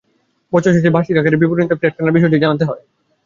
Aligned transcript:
বছর 0.53 0.71
শেষে 0.71 0.81
শুধু 0.81 0.93
বার্ষিক 0.95 1.15
আয়কর 1.15 1.41
বিবরণীতে 1.41 1.75
ফ্ল্যাট 1.79 1.93
কেনার 1.95 2.15
বিষয়টি 2.17 2.37
জানাতে 2.43 2.63
হয়। 2.65 2.81